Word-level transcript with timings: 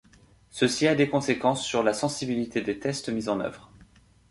Ceci 0.49 0.87
a 0.87 0.95
des 0.95 1.09
conséquences 1.11 1.63
sur 1.63 1.83
la 1.83 1.93
sensibilité 1.93 2.61
des 2.61 2.79
tests 2.79 3.09
mis 3.09 3.29
en 3.29 3.39
œuvre. 3.39 3.71